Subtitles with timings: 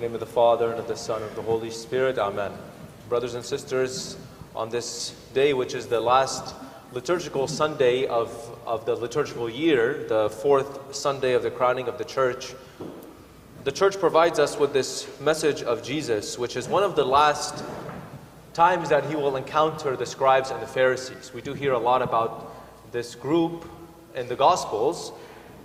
[0.00, 2.16] the name of the Father, and of the Son, and of the Holy Spirit.
[2.16, 2.50] Amen.
[3.10, 4.16] Brothers and sisters,
[4.56, 6.54] on this day, which is the last
[6.92, 8.32] liturgical Sunday of,
[8.66, 12.54] of the liturgical year, the fourth Sunday of the crowning of the church,
[13.64, 17.62] the church provides us with this message of Jesus, which is one of the last
[18.54, 21.32] times that he will encounter the scribes and the Pharisees.
[21.34, 22.54] We do hear a lot about
[22.90, 23.68] this group
[24.14, 25.12] in the Gospels,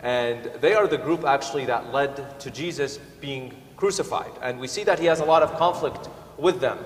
[0.01, 4.31] and they are the group actually that led to Jesus being crucified.
[4.41, 6.79] And we see that he has a lot of conflict with them.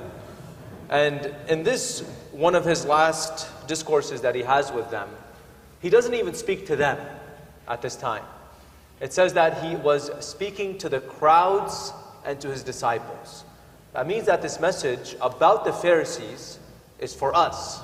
[0.89, 2.01] And in this,
[2.31, 5.09] one of his last discourses that he has with them,
[5.81, 6.97] he doesn't even speak to them
[7.67, 8.23] at this time.
[8.99, 11.93] It says that he was speaking to the crowds
[12.25, 13.45] and to his disciples.
[13.93, 16.59] That means that this message about the Pharisees
[16.99, 17.81] is for us.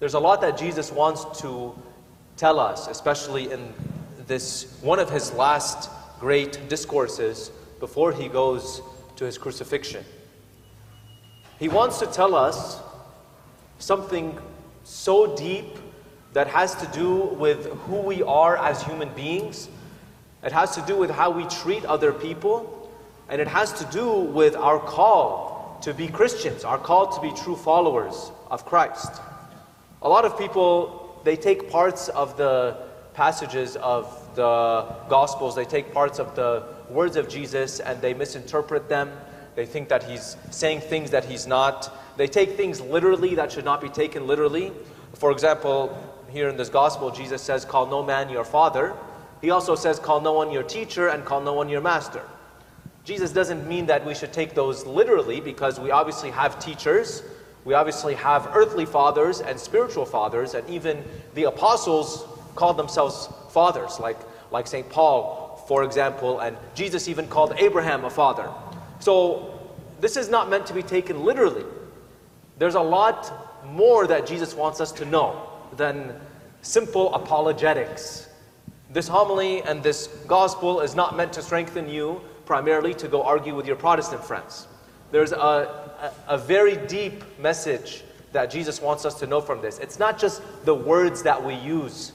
[0.00, 1.74] There's a lot that Jesus wants to
[2.36, 3.72] tell us, especially in
[4.26, 8.82] this one of his last great discourses before he goes
[9.16, 10.04] to his crucifixion.
[11.58, 12.80] He wants to tell us
[13.78, 14.38] something
[14.82, 15.78] so deep
[16.32, 19.68] that has to do with who we are as human beings.
[20.42, 22.90] It has to do with how we treat other people.
[23.28, 27.30] And it has to do with our call to be Christians, our call to be
[27.32, 29.20] true followers of Christ.
[30.02, 32.76] A lot of people, they take parts of the
[33.14, 38.88] passages of the Gospels, they take parts of the words of Jesus and they misinterpret
[38.88, 39.12] them.
[39.54, 42.16] They think that he's saying things that he's not.
[42.16, 44.72] They take things literally that should not be taken literally.
[45.14, 45.96] For example,
[46.28, 48.94] here in this gospel, Jesus says, Call no man your father.
[49.40, 52.22] He also says, Call no one your teacher and call no one your master.
[53.04, 57.22] Jesus doesn't mean that we should take those literally because we obviously have teachers,
[57.64, 62.24] we obviously have earthly fathers and spiritual fathers, and even the apostles
[62.54, 64.16] called themselves fathers, like,
[64.50, 64.88] like St.
[64.88, 68.50] Paul, for example, and Jesus even called Abraham a father.
[69.00, 69.58] So
[70.00, 71.64] this is not meant to be taken literally.
[72.58, 76.20] There's a lot more that Jesus wants us to know than
[76.62, 78.28] simple apologetics.
[78.90, 83.54] This homily and this gospel is not meant to strengthen you primarily to go argue
[83.54, 84.68] with your Protestant friends.
[85.10, 89.78] There's a, a, a, very deep message that Jesus wants us to know from this.
[89.78, 92.12] It's not just the words that we use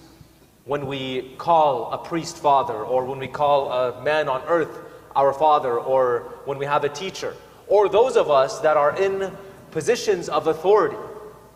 [0.70, 4.70] when we call a priest father or when we call a man on earth
[5.16, 7.36] our father or when we have a teacher
[7.66, 9.36] or those of us that are in
[9.72, 10.96] positions of authority,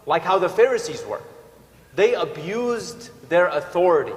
[0.08, 1.22] like how the Pharisees were.
[1.96, 4.14] They abused their authority.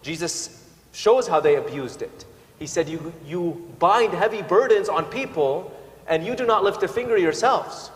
[0.00, 2.24] Jesus shows how they abused it.
[2.60, 5.76] He said, You, you bind heavy burdens on people
[6.06, 7.90] and you do not lift a finger yourselves.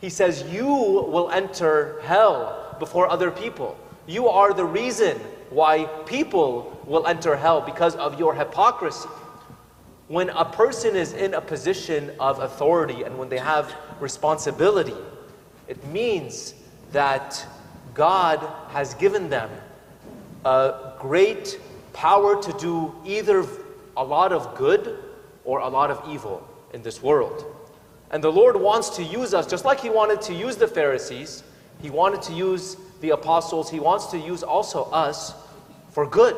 [0.00, 3.76] He says, You will enter hell before other people.
[4.06, 5.20] You are the reason
[5.54, 9.08] why people will enter hell because of your hypocrisy.
[10.08, 14.96] When a person is in a position of authority and when they have responsibility,
[15.68, 16.54] it means
[16.90, 17.46] that
[17.94, 19.48] God has given them
[20.44, 21.60] a great
[21.92, 23.46] power to do either
[23.96, 24.98] a lot of good
[25.44, 27.44] or a lot of evil in this world.
[28.10, 31.44] And the Lord wants to use us, just like He wanted to use the Pharisees,
[31.80, 35.34] He wanted to use the apostles, He wants to use also us
[35.94, 36.36] for good.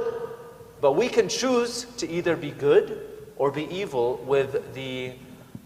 [0.80, 3.00] But we can choose to either be good
[3.36, 5.14] or be evil with the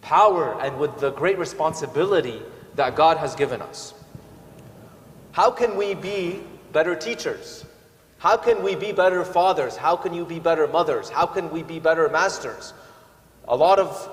[0.00, 2.40] power and with the great responsibility
[2.76, 3.92] that God has given us.
[5.32, 6.40] How can we be
[6.72, 7.66] better teachers?
[8.18, 9.76] How can we be better fathers?
[9.76, 11.10] How can you be better mothers?
[11.10, 12.72] How can we be better masters?
[13.48, 14.08] A lot of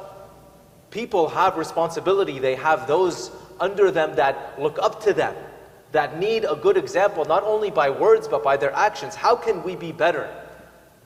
[0.90, 2.40] people have responsibility.
[2.40, 5.36] They have those under them that look up to them,
[5.92, 9.16] that need a good example, not only by words, but by their actions.
[9.16, 10.30] How can we be better?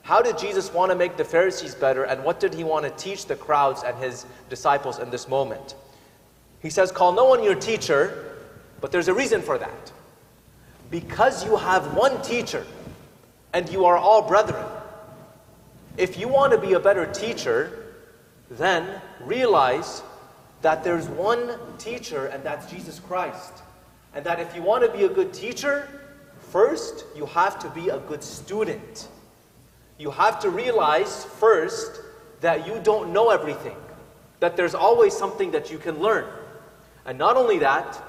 [0.02, 2.90] How did Jesus want to make the Pharisees better, and what did he want to
[3.02, 5.76] teach the crowds and his disciples in this moment?
[6.60, 8.36] He says, Call no one your teacher,
[8.80, 9.92] but there's a reason for that.
[10.90, 12.66] Because you have one teacher,
[13.52, 14.64] and you are all brethren.
[15.96, 17.94] If you want to be a better teacher,
[18.50, 20.02] then realize
[20.62, 23.62] that there's one teacher, and that's Jesus Christ.
[24.14, 25.88] And that if you want to be a good teacher,
[26.50, 29.08] first you have to be a good student.
[29.98, 32.00] You have to realize first
[32.40, 33.76] that you don't know everything,
[34.40, 36.26] that there's always something that you can learn.
[37.06, 38.02] And not only that,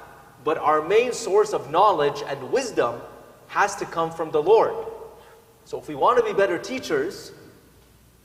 [0.43, 2.99] but our main source of knowledge and wisdom
[3.47, 4.73] has to come from the Lord.
[5.65, 7.31] So if we want to be better teachers,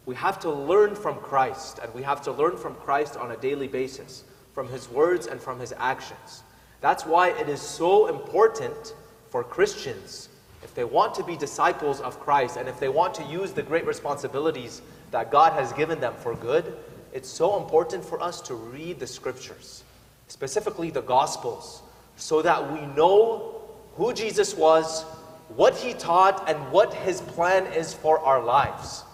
[0.07, 3.37] we have to learn from Christ, and we have to learn from Christ on a
[3.37, 6.43] daily basis, from his words and from his actions.
[6.81, 8.95] That's why it is so important
[9.31, 10.29] for Christians,
[10.63, 13.63] if they want to be disciples of Christ, and if they want to use the
[13.63, 16.77] great responsibilities that God has given them for good,
[17.13, 19.83] it's so important for us to read the scriptures,
[20.29, 21.83] specifically the Gospels,
[22.17, 23.63] so that we know
[23.97, 25.03] who Jesus was,
[25.49, 29.05] what he taught, and what his plan is for our lives.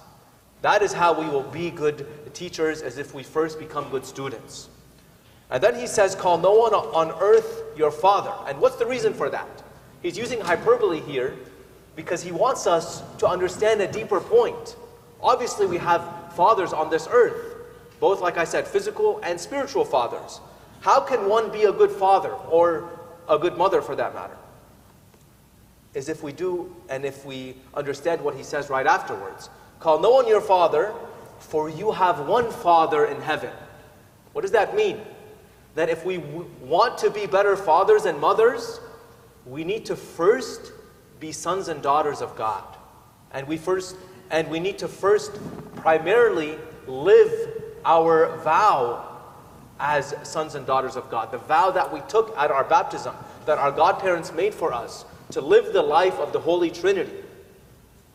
[0.63, 4.69] That is how we will be good teachers, as if we first become good students.
[5.51, 8.33] And then he says, Call no one on earth your father.
[8.49, 9.63] And what's the reason for that?
[10.03, 11.35] He's using hyperbole here
[11.97, 14.77] because he wants us to understand a deeper point.
[15.23, 17.57] Obviously, we have fathers on this earth,
[18.01, 20.41] both, like I said, physical and spiritual fathers.
[20.81, 22.91] How can one be a good father or
[23.29, 24.37] a good mother for that matter?
[25.95, 29.49] Is if we do and if we understand what he says right afterwards.
[29.81, 30.93] Call no one your father,
[31.39, 33.53] for you have one father in heaven.
[34.33, 35.01] What does that mean?
[35.75, 38.81] That if we want to be better fathers and mothers,
[39.47, 40.73] we need to first
[41.21, 42.65] be sons and daughters of God.
[43.33, 43.97] And we first
[44.31, 45.33] and we need to first
[45.77, 46.57] primarily
[46.87, 49.11] live our vow
[49.79, 51.31] as sons and daughters of God.
[51.31, 53.15] The vow that we took at our baptism,
[53.47, 57.13] that our godparents made for us, to live the life of the Holy Trinity.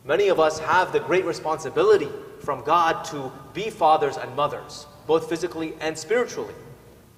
[0.04, 2.08] Many of us have the great responsibility
[2.40, 6.54] from God to be fathers and mothers, both physically and spiritually,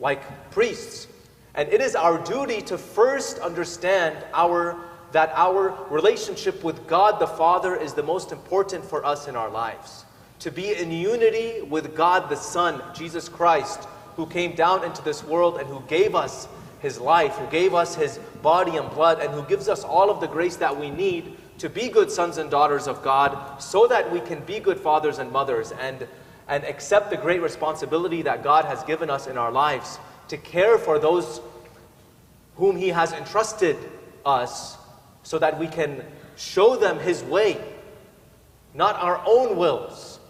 [0.02, 1.06] like priests.
[1.54, 4.76] And it is our duty to first understand our
[5.12, 9.50] that our relationship with God the Father is the most important for us in our
[9.50, 10.04] lives.
[10.40, 13.84] To be in unity with God the Son, Jesus Christ,
[14.16, 16.48] who came down into this world and who gave us
[16.80, 20.20] his life, who gave us his body and blood, and who gives us all of
[20.20, 24.10] the grace that we need to be good sons and daughters of God so that
[24.10, 26.08] we can be good fathers and mothers and,
[26.52, 30.76] and accept the great responsibility that God has given us in our lives to care
[30.76, 31.40] for those
[32.56, 33.78] whom He has entrusted
[34.26, 34.76] us
[35.22, 36.04] so that we can
[36.36, 37.58] show them His way,
[38.74, 40.20] not our own wills,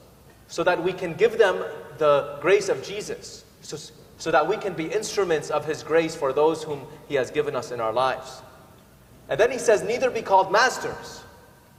[0.47, 1.65] so that we can give them
[1.99, 3.77] the grace of Jesus, so,
[4.17, 7.57] so that we can be instruments of His grace for those whom He has given
[7.57, 8.43] us in our lives.
[9.29, 11.22] And then He says, Neither be called masters.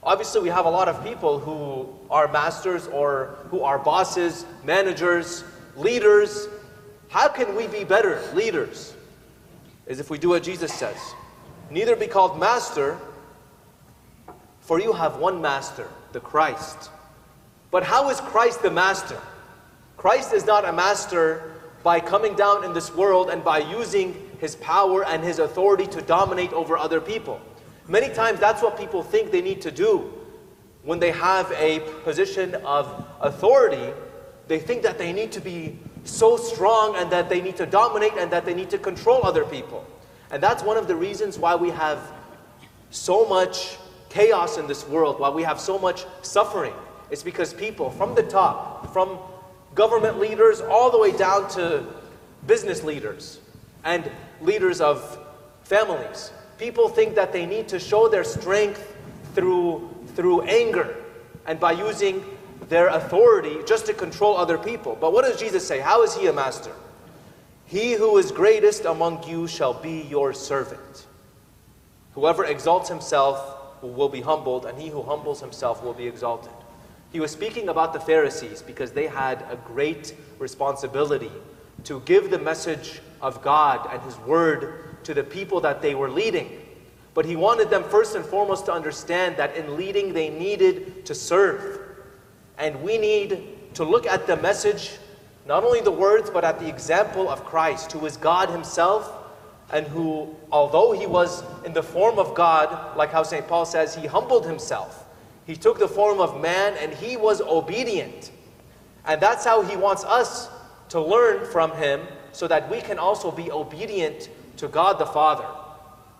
[0.04, 5.44] Obviously, we have a lot of people who are masters or who are bosses, managers,
[5.76, 6.46] leaders.
[7.08, 8.94] How can we be better leaders?
[9.86, 10.98] Is if we do what Jesus says.
[11.70, 12.98] Neither be called master,
[14.60, 16.90] for you have one master, the Christ.
[17.70, 19.20] But how is Christ the master?
[19.96, 24.56] Christ is not a master by coming down in this world and by using his
[24.56, 27.40] power and his authority to dominate over other people.
[27.86, 30.12] Many times that's what people think they need to do
[30.82, 33.92] when they have a position of authority.
[34.48, 38.12] They think that they need to be so strong and that they need to dominate
[38.18, 39.84] and that they need to control other people.
[40.30, 42.12] And that's one of the reasons why we have
[42.90, 43.76] so much
[44.08, 46.74] chaos in this world, why we have so much suffering.
[47.10, 49.18] It's because people from the top, from
[49.74, 51.84] government leaders all the way down to
[52.46, 53.40] business leaders
[53.84, 54.10] and
[54.40, 55.18] leaders of
[55.64, 58.96] families, people think that they need to show their strength
[59.34, 60.96] through, through anger
[61.46, 62.24] and by using
[62.68, 64.96] their authority just to control other people.
[65.00, 65.80] But what does Jesus say?
[65.80, 66.72] How is he a master?
[67.66, 71.06] He who is greatest among you shall be your servant.
[72.14, 76.52] Whoever exalts himself will be humbled, and he who humbles himself will be exalted.
[77.12, 81.30] He was speaking about the Pharisees because they had a great responsibility
[81.84, 86.10] to give the message of God and His Word to the people that they were
[86.10, 86.60] leading.
[87.14, 91.14] But he wanted them first and foremost to understand that in leading they needed to
[91.14, 91.80] serve.
[92.58, 94.98] And we need to look at the message,
[95.46, 99.12] not only the words, but at the example of Christ, who is God Himself,
[99.72, 103.46] and who, although He was in the form of God, like how St.
[103.46, 105.06] Paul says, He humbled Himself.
[105.46, 108.32] He took the form of man and He was obedient.
[109.06, 110.48] And that's how He wants us
[110.88, 112.00] to learn from Him
[112.32, 115.46] so that we can also be obedient to God the Father.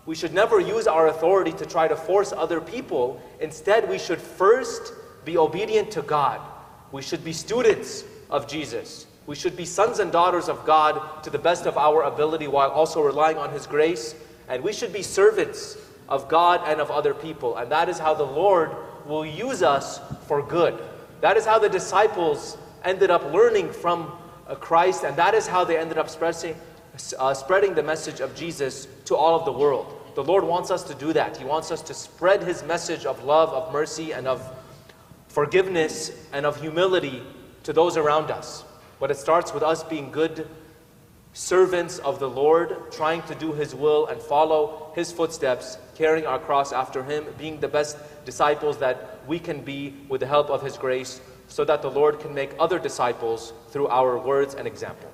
[0.06, 3.20] We should never use our authority to try to force other people.
[3.40, 4.92] Instead, we should first
[5.24, 6.40] be obedient to God.
[6.92, 9.06] We should be students of Jesus.
[9.26, 12.70] We should be sons and daughters of God to the best of our ability while
[12.70, 14.14] also relying on His grace.
[14.48, 17.56] And we should be servants of God and of other people.
[17.56, 18.72] And that is how the Lord
[19.06, 20.78] will use us for good.
[21.22, 24.12] That is how the disciples ended up learning from
[24.46, 26.54] uh, Christ, and that is how they ended up spreading,
[27.18, 30.00] uh, spreading the message of Jesus to all of the world.
[30.14, 31.36] The Lord wants us to do that.
[31.36, 34.48] He wants us to spread His message of love, of mercy, and of
[35.28, 37.22] forgiveness and of humility
[37.64, 38.64] to those around us.
[39.00, 40.48] But it starts with us being good
[41.32, 46.38] servants of the Lord, trying to do His will and follow His footsteps, carrying our
[46.38, 50.62] cross after Him, being the best disciples that we can be with the help of
[50.62, 55.10] His grace so that the Lord can make other disciples through our words and example.